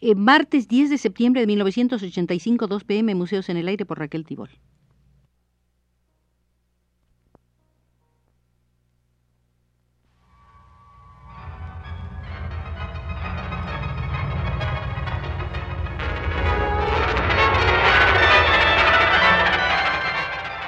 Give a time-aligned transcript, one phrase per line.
[0.00, 4.26] Eh, martes 10 de septiembre de 1985, 2 pm, Museos en el Aire por Raquel
[4.26, 4.50] Tibol.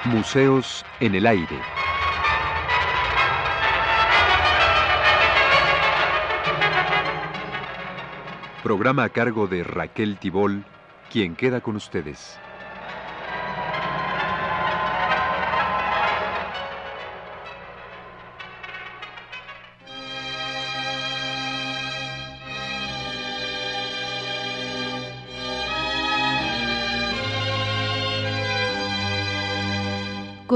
[0.04, 1.87] Museos en el Aire.
[8.68, 10.62] Programa a cargo de Raquel Tibol,
[11.10, 12.38] quien queda con ustedes.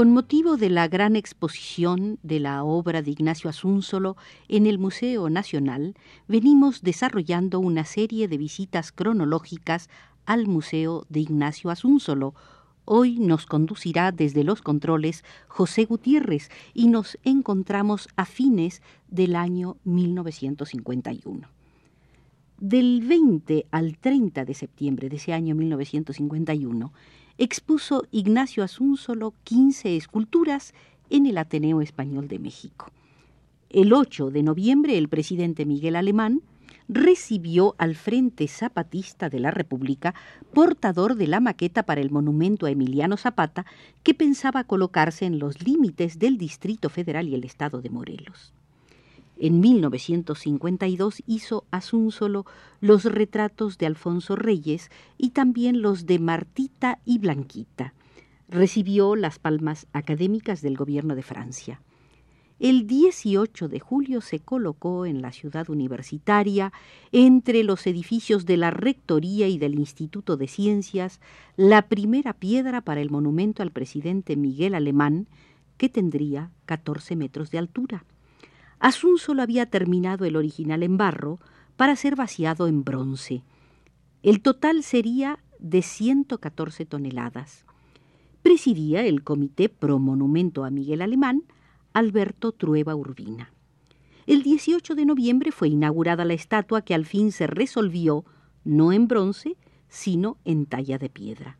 [0.03, 4.17] Con motivo de la gran exposición de la obra de Ignacio Asúnzolo
[4.49, 5.95] en el Museo Nacional,
[6.27, 9.89] venimos desarrollando una serie de visitas cronológicas
[10.25, 12.35] al Museo de Ignacio Asúnzolo.
[12.83, 19.77] Hoy nos conducirá desde los controles José Gutiérrez y nos encontramos a fines del año
[19.85, 21.47] 1951.
[22.59, 26.91] Del 20 al 30 de septiembre de ese año 1951,
[27.37, 30.73] expuso Ignacio Asúnzolo 15 esculturas
[31.09, 32.91] en el Ateneo Español de México.
[33.69, 36.41] El 8 de noviembre, el presidente Miguel Alemán
[36.87, 40.13] recibió al Frente Zapatista de la República,
[40.53, 43.65] portador de la maqueta para el monumento a Emiliano Zapata,
[44.03, 48.53] que pensaba colocarse en los límites del Distrito Federal y el Estado de Morelos.
[49.37, 52.45] En 1952 hizo Asúnzolo
[52.81, 57.93] los retratos de Alfonso Reyes y también los de Martita y Blanquita.
[58.47, 61.81] Recibió las palmas académicas del gobierno de Francia.
[62.59, 66.71] El 18 de julio se colocó en la ciudad universitaria,
[67.11, 71.19] entre los edificios de la Rectoría y del Instituto de Ciencias,
[71.57, 75.27] la primera piedra para el monumento al presidente Miguel Alemán,
[75.77, 78.05] que tendría 14 metros de altura.
[78.83, 81.39] Asun había terminado el original en barro
[81.77, 83.41] para ser vaciado en bronce.
[84.23, 87.65] El total sería de 114 toneladas.
[88.41, 91.43] Presidía el Comité Pro Monumento a Miguel Alemán
[91.93, 93.53] Alberto Trueba Urbina.
[94.27, 98.25] El 18 de noviembre fue inaugurada la estatua que al fin se resolvió
[98.65, 99.55] no en bronce,
[99.87, 101.57] sino en talla de piedra.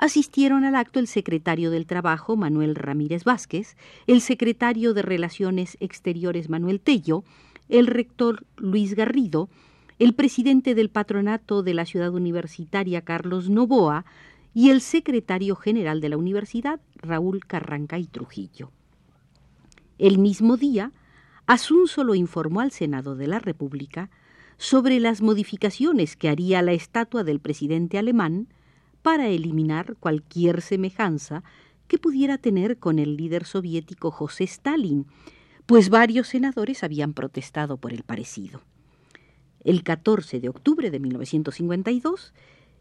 [0.00, 6.48] Asistieron al acto el secretario del Trabajo, Manuel Ramírez Vázquez, el secretario de Relaciones Exteriores,
[6.48, 7.22] Manuel Tello,
[7.68, 9.50] el rector Luis Garrido,
[9.98, 14.06] el presidente del patronato de la ciudad universitaria, Carlos Novoa,
[14.54, 18.72] y el secretario general de la universidad, Raúl Carranca y Trujillo.
[19.98, 20.92] El mismo día,
[21.44, 24.08] Asunzo lo informó al Senado de la República
[24.56, 28.48] sobre las modificaciones que haría la estatua del presidente alemán
[29.02, 31.42] para eliminar cualquier semejanza
[31.88, 35.06] que pudiera tener con el líder soviético José Stalin,
[35.66, 38.60] pues varios senadores habían protestado por el parecido.
[39.62, 42.32] El 14 de octubre de 1952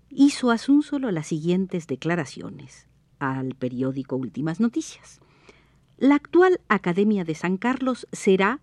[0.10, 2.88] hizo Asúnzolo las siguientes declaraciones
[3.20, 5.20] al periódico Últimas Noticias.
[5.98, 8.62] La actual Academia de San Carlos será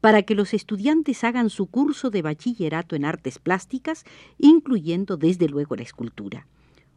[0.00, 4.04] para que los estudiantes hagan su curso de bachillerato en artes plásticas,
[4.38, 6.46] incluyendo desde luego la escultura.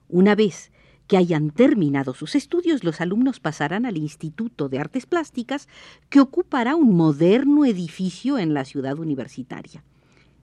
[0.10, 0.72] Una vez
[1.08, 5.68] que hayan terminado sus estudios, los alumnos pasarán al Instituto de Artes Plásticas,
[6.10, 9.84] que ocupará un moderno edificio en la ciudad universitaria.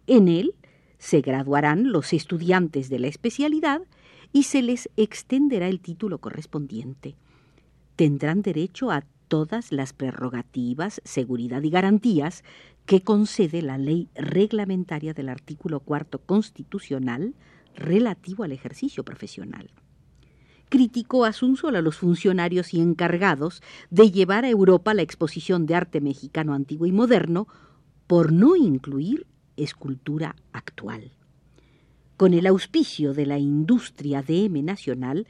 [0.06, 0.54] En él
[0.98, 3.82] se graduarán los estudiantes de la especialidad
[4.32, 7.16] y se les extenderá el título correspondiente.
[7.97, 12.44] Tendrán derecho a todas las prerrogativas, seguridad y garantías
[12.84, 17.34] que concede la ley reglamentaria del artículo cuarto constitucional
[17.75, 19.71] relativo al ejercicio profesional.
[20.69, 26.01] Criticó a a los funcionarios y encargados de llevar a Europa la exposición de arte
[26.01, 27.49] mexicano antiguo y moderno
[28.07, 29.27] por no incluir
[29.57, 31.13] escultura actual.
[32.17, 35.27] Con el auspicio de la industria DM Nacional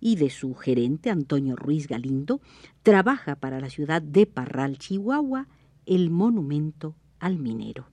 [0.00, 2.40] y de su gerente Antonio Ruiz Galindo,
[2.82, 5.46] trabaja para la ciudad de Parral, Chihuahua,
[5.86, 7.86] el monumento al minero.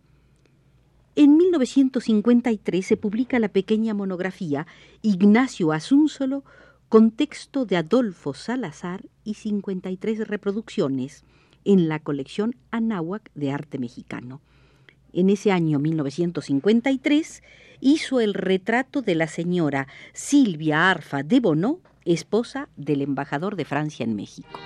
[1.15, 4.67] En 1953 se publica la pequeña monografía
[5.01, 6.43] Ignacio Asúnzolo
[6.87, 11.23] con texto de Adolfo Salazar y 53 reproducciones
[11.65, 14.41] en la colección Anáhuac de arte mexicano.
[15.13, 17.43] En ese año 1953
[17.81, 24.03] hizo el retrato de la señora Silvia Arfa de Bonó, esposa del embajador de Francia
[24.03, 24.59] en México.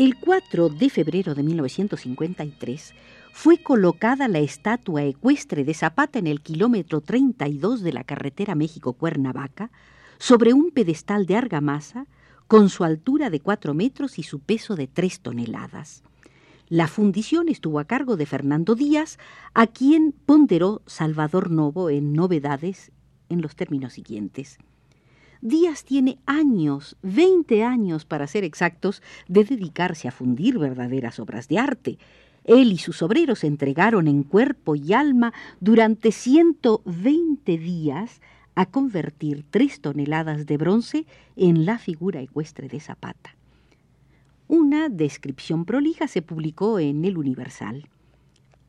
[0.00, 2.94] El 4 de febrero de 1953
[3.34, 9.70] fue colocada la estatua ecuestre de Zapata en el kilómetro 32 de la carretera México-Cuernavaca,
[10.16, 12.06] sobre un pedestal de argamasa,
[12.48, 16.02] con su altura de 4 metros y su peso de 3 toneladas.
[16.70, 19.18] La fundición estuvo a cargo de Fernando Díaz,
[19.52, 22.90] a quien ponderó Salvador Novo en novedades
[23.28, 24.56] en los términos siguientes.
[25.42, 31.58] Díaz tiene años, 20 años para ser exactos, de dedicarse a fundir verdaderas obras de
[31.58, 31.98] arte.
[32.44, 38.20] Él y sus obreros entregaron en cuerpo y alma durante 120 días
[38.54, 41.06] a convertir tres toneladas de bronce
[41.36, 43.34] en la figura ecuestre de Zapata.
[44.48, 47.88] Una descripción prolija se publicó en El Universal.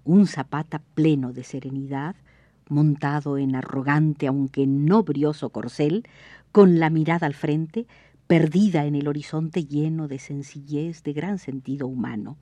[0.05, 2.15] Un Zapata pleno de serenidad,
[2.69, 6.07] montado en arrogante aunque no brioso corcel,
[6.51, 7.87] con la mirada al frente,
[8.27, 12.37] perdida en el horizonte lleno de sencillez, de gran sentido humano.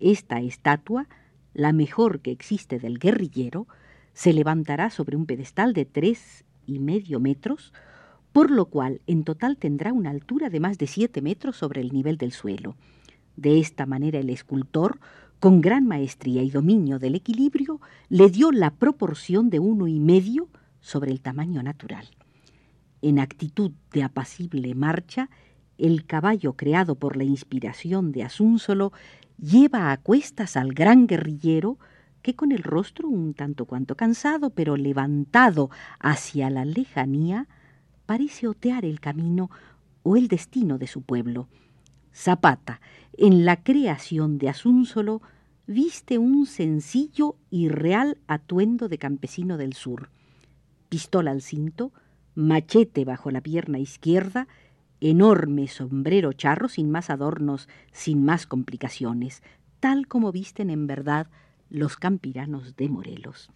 [0.00, 1.08] Esta estatua,
[1.54, 3.66] la mejor que existe del guerrillero,
[4.14, 7.72] se levantará sobre un pedestal de tres y medio metros,
[8.32, 11.92] por lo cual en total tendrá una altura de más de siete metros sobre el
[11.92, 12.76] nivel del suelo.
[13.36, 14.98] De esta manera el escultor,
[15.40, 20.48] con gran maestría y dominio del equilibrio, le dio la proporción de uno y medio
[20.80, 22.06] sobre el tamaño natural.
[23.02, 25.28] En actitud de apacible marcha,
[25.76, 28.92] el caballo creado por la inspiración de Asúnsolo
[29.38, 31.78] lleva a cuestas al gran guerrillero,
[32.22, 37.48] que con el rostro un tanto cuanto cansado, pero levantado hacia la lejanía,
[38.06, 39.50] parece otear el camino
[40.04, 41.48] o el destino de su pueblo.
[42.14, 42.80] Zapata,
[43.14, 45.22] en la creación de Asúnsolo,
[45.66, 50.10] viste un sencillo y real atuendo de campesino del sur.
[50.88, 51.92] Pistola al cinto,
[52.34, 54.48] machete bajo la pierna izquierda,
[55.00, 59.42] enorme sombrero charro sin más adornos, sin más complicaciones,
[59.80, 61.28] tal como visten en verdad
[61.70, 63.50] los campiranos de Morelos.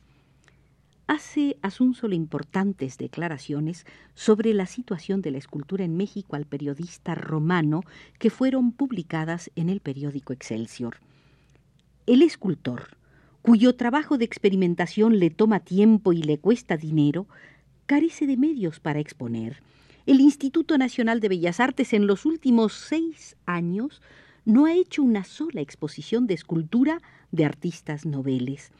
[1.06, 1.56] Hace
[1.94, 7.82] solo importantes declaraciones sobre la situación de la escultura en México al periodista romano
[8.18, 10.96] que fueron publicadas en el periódico Excelsior.
[12.06, 12.96] El escultor,
[13.40, 17.28] cuyo trabajo de experimentación le toma tiempo y le cuesta dinero,
[17.86, 19.62] carece de medios para exponer.
[20.04, 24.02] El Instituto Nacional de Bellas Artes en los últimos seis años
[24.44, 27.00] no ha hecho una sola exposición de escultura
[27.32, 28.70] de artistas noveles,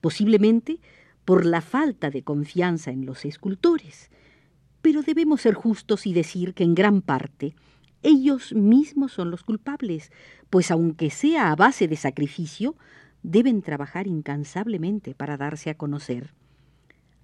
[0.00, 0.80] posiblemente
[1.24, 4.10] por la falta de confianza en los escultores.
[4.82, 7.54] Pero debemos ser justos y decir que en gran parte
[8.02, 10.10] ellos mismos son los culpables,
[10.48, 12.76] pues aunque sea a base de sacrificio,
[13.22, 16.32] deben trabajar incansablemente para darse a conocer.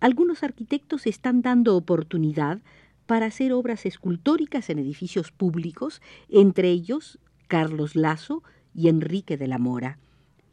[0.01, 2.61] Algunos arquitectos están dando oportunidad
[3.07, 8.43] para hacer obras escultóricas en edificios públicos, entre ellos Carlos Lazo
[8.75, 9.99] y Enrique de la Mora.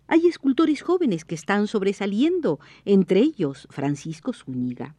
[0.08, 4.96] Hay escultores jóvenes que están sobresaliendo, entre ellos Francisco Zúñiga.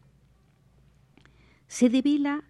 [1.68, 2.44] Se devela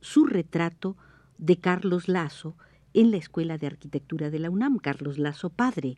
[0.00, 0.96] su retrato
[1.38, 2.56] de Carlos Lazo
[2.94, 5.96] en la Escuela de Arquitectura de la UNAM, Carlos Lazo Padre,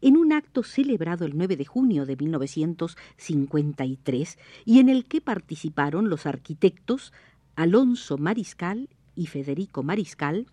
[0.00, 6.08] en un acto celebrado el 9 de junio de 1953 y en el que participaron
[6.08, 7.12] los arquitectos
[7.56, 10.46] Alonso Mariscal y Federico Mariscal,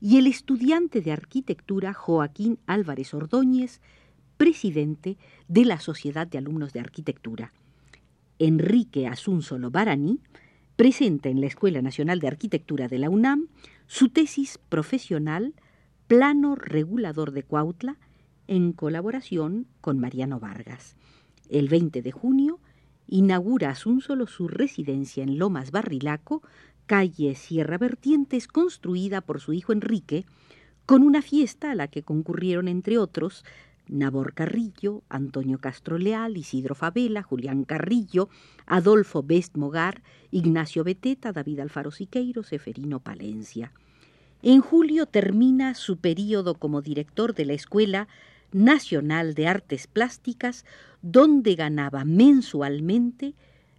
[0.00, 3.80] y el estudiante de arquitectura Joaquín Álvarez Ordóñez,
[4.36, 5.16] presidente
[5.48, 7.52] de la Sociedad de Alumnos de Arquitectura.
[8.38, 10.20] Enrique Asunsolo Barani
[10.76, 13.48] presenta en la Escuela Nacional de Arquitectura de la UNAM
[13.88, 15.54] su tesis profesional
[16.06, 17.96] Plano Regulador de Cuautla
[18.48, 20.96] en colaboración con Mariano Vargas.
[21.48, 22.58] El 20 de junio
[23.06, 26.42] inaugura Asunsolo su residencia en Lomas Barrilaco
[26.88, 30.24] calle Sierra Vertientes construida por su hijo Enrique,
[30.86, 33.44] con una fiesta a la que concurrieron, entre otros,
[33.88, 38.30] Nabor Carrillo, Antonio Castro Leal, Isidro Favela, Julián Carrillo,
[38.66, 43.72] Adolfo Best Mogar, Ignacio Beteta, David Alfaro Siqueiro, Seferino Palencia.
[44.42, 48.08] En julio termina su período como director de la Escuela
[48.52, 50.64] Nacional de Artes Plásticas,
[51.02, 53.34] donde ganaba mensualmente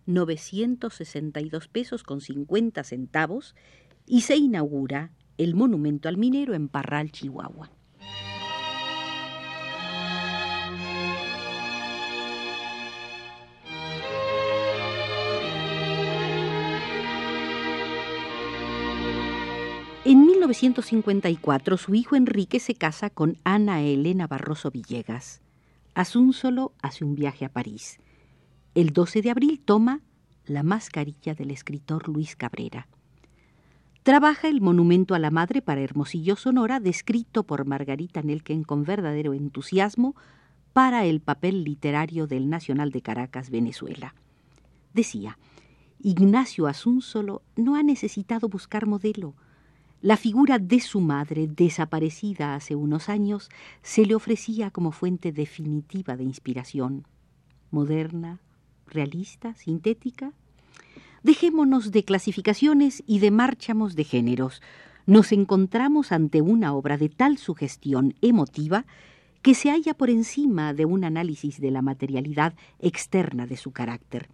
[0.06, 3.56] 962 pesos con 50 centavos
[4.06, 7.72] y se inaugura el monumento al minero en Parral, Chihuahua.
[20.50, 25.42] 1954 su hijo Enrique se casa con Ana Elena Barroso Villegas.
[25.94, 28.00] Asúnsolo hace un viaje a París.
[28.74, 30.02] El 12 de abril toma
[30.46, 32.88] la mascarilla del escritor Luis Cabrera.
[34.02, 39.36] trabaja el monumento a la madre para Hermosillo, Sonora, descrito por Margarita Nelken con verdadero
[39.36, 40.16] entusiasmo
[40.74, 44.16] para el papel literario del Nacional de Caracas, Venezuela.
[44.96, 45.38] Decía,
[46.00, 49.36] Ignacio Asúnzolo no ha necesitado buscar modelo.
[50.02, 53.50] La figura de su madre, desaparecida hace unos años,
[53.82, 57.06] se le ofrecía como fuente definitiva de inspiración.
[57.70, 58.40] Moderna,
[58.88, 60.32] realista, sintética.
[61.22, 64.62] Dejémonos de clasificaciones y de márchamos de géneros.
[65.06, 68.86] Nos encontramos ante una obra de tal sugestión emotiva
[69.42, 74.30] que se halla por encima de un análisis de la materialidad externa de su carácter.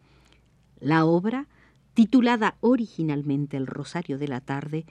[0.80, 1.48] La obra,
[1.96, 4.86] titulada originalmente El Rosario de la Tarde,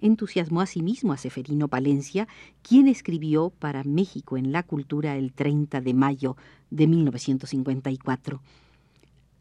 [0.00, 2.28] entusiasmó asimismo a Seferino Palencia,
[2.62, 6.36] quien escribió para México en la Cultura el 30 de mayo
[6.70, 8.40] de 1954.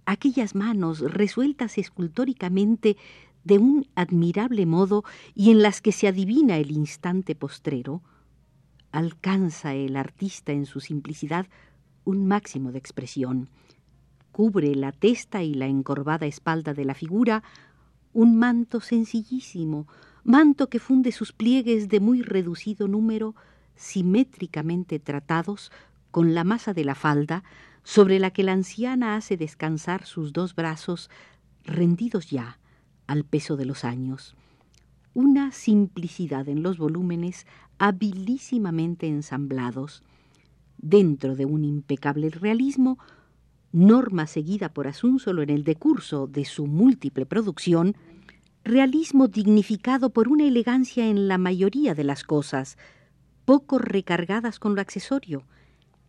[0.06, 2.98] Aquellas manos resueltas escultóricamente
[3.44, 8.02] de un admirable modo y en las que se adivina el instante postrero,
[8.92, 11.48] alcanza el artista en su simplicidad
[12.04, 13.50] un máximo de expresión.
[14.32, 17.44] Cubre la testa y la encorvada espalda de la figura
[18.14, 19.88] un manto sencillísimo,
[20.28, 23.34] manto que funde sus pliegues de muy reducido número,
[23.76, 25.72] simétricamente tratados,
[26.12, 27.46] con la masa de la falda,
[27.84, 31.10] sobre la que la anciana hace descansar sus dos brazos,
[31.64, 32.60] rendidos ya
[33.08, 34.36] al peso de los años.
[35.14, 37.48] Una simplicidad en los volúmenes
[37.80, 40.04] habilísimamente ensamblados,
[40.78, 43.00] dentro de un impecable realismo,
[43.72, 47.96] norma seguida por Asúnzolo en el decurso de su múltiple producción,
[48.68, 52.78] realismo dignificado por una elegancia en la mayoría de las cosas,
[53.46, 55.44] poco recargadas con lo accesorio.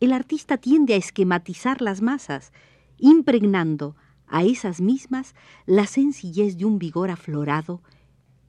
[0.01, 2.53] El artista tiende a esquematizar las masas,
[2.99, 3.97] impregnando
[4.27, 5.35] a esas mismas
[5.67, 7.81] la sencillez de un vigor aflorado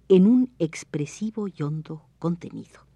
[0.10, 2.88] en un expresivo y hondo contenido.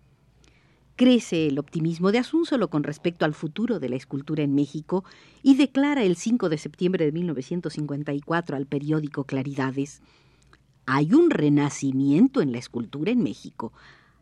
[0.96, 5.04] Crece el optimismo de Asúnzolo con respecto al futuro de la escultura en México
[5.42, 10.02] y declara el 5 de septiembre de 1954 al periódico Claridades
[10.86, 13.74] hay un renacimiento en la escultura en México.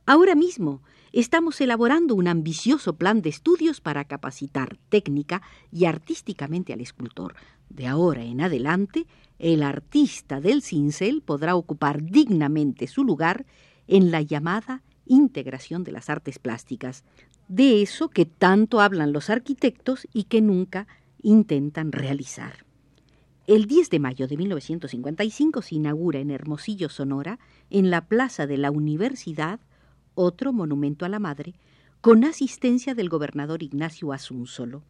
[0.05, 5.41] Ahora mismo estamos elaborando un ambicioso plan de estudios para capacitar técnica
[5.71, 7.35] y artísticamente al escultor.
[7.69, 9.07] De ahora en adelante,
[9.39, 13.45] el artista del cincel podrá ocupar dignamente su lugar
[13.87, 17.03] en la llamada integración de las artes plásticas,
[17.47, 20.87] de eso que tanto hablan los arquitectos y que nunca
[21.21, 22.65] intentan realizar.
[23.51, 27.37] El 10 de mayo de 1955 se inaugura en Hermosillo, Sonora,
[27.69, 29.59] en la Plaza de la Universidad,
[30.15, 31.55] otro monumento a la madre,
[31.99, 34.83] con asistencia del gobernador Ignacio Asunzolo.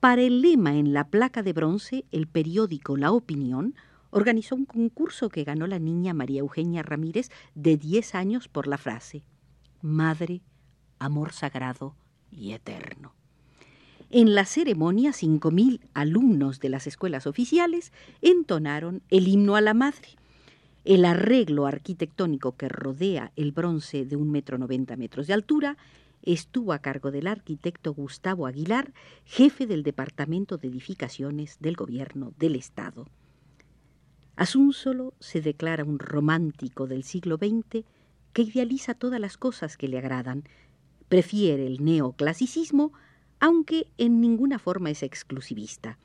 [0.00, 3.74] Para el lema en la placa de bronce, el periódico La Opinión
[4.08, 8.78] organizó un concurso que ganó la niña María Eugenia Ramírez de 10 años por la
[8.78, 9.24] frase
[9.82, 10.40] Madre,
[10.98, 11.96] amor sagrado
[12.30, 13.17] y eterno.
[14.10, 20.08] En la ceremonia, 5.000 alumnos de las escuelas oficiales entonaron el himno a la madre.
[20.86, 25.76] El arreglo arquitectónico que rodea el bronce de un metro noventa metros de altura
[26.22, 28.94] estuvo a cargo del arquitecto Gustavo Aguilar,
[29.26, 33.06] jefe del Departamento de Edificaciones del Gobierno del Estado.
[34.36, 37.84] Asúnzolo se declara un romántico del siglo XX
[38.32, 40.44] que idealiza todas las cosas que le agradan,
[41.08, 42.92] prefiere el neoclasicismo
[43.40, 45.98] aunque en ninguna forma es exclusivista.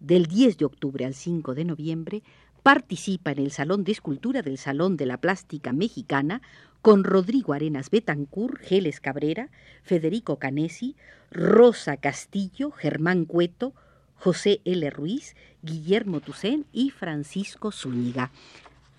[0.00, 2.22] Del 10 de octubre al 5 de noviembre
[2.62, 6.42] participa en el Salón de Escultura del Salón de la Plástica Mexicana
[6.80, 9.50] con Rodrigo Arenas Betancourt, Geles Cabrera,
[9.82, 10.96] Federico Canesi,
[11.30, 13.72] Rosa Castillo, Germán Cueto,
[14.16, 14.90] José L.
[14.90, 18.30] Ruiz, Guillermo Tucén y Francisco Zúñiga.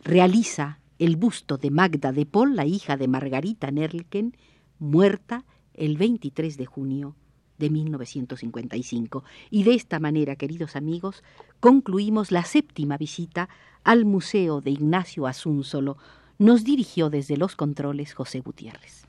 [0.04, 4.36] Realiza el busto de Magda de Paul, la hija de Margarita Nerlken,
[4.80, 7.16] muerta el 23 de junio
[7.58, 9.24] de 1955.
[9.50, 11.24] Y de esta manera, queridos amigos,
[11.60, 13.50] concluimos la séptima visita
[13.84, 15.98] al Museo de Ignacio Asúnzolo.
[16.40, 19.08] Nos dirigió desde los controles José Gutiérrez.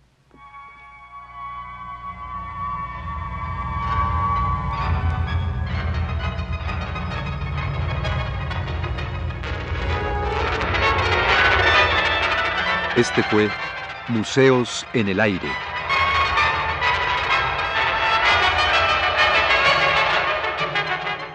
[12.96, 13.50] Este fue
[14.08, 15.73] Museos en el Aire.